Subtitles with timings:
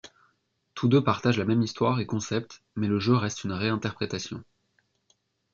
[0.73, 4.43] Tous deux partagent la même histoire et concept, mais le jeu reste une réinterprétation.